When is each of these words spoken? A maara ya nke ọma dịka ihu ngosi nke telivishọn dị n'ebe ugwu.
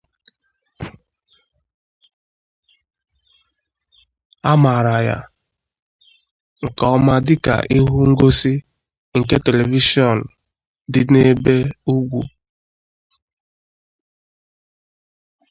A 4.49 4.51
maara 4.63 4.95
ya 5.07 5.17
nke 6.63 6.83
ọma 6.95 7.13
dịka 7.27 7.55
ihu 7.77 7.97
ngosi 8.11 8.53
nke 9.17 9.35
telivishọn 9.43 10.17
dị 10.91 11.01
n'ebe 11.11 11.53
ugwu. 11.93 12.21